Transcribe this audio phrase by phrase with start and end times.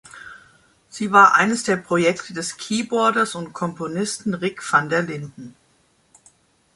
[0.89, 5.55] Sie war eines der Projekte des Keyboarders und Komponisten Rick van der Linden.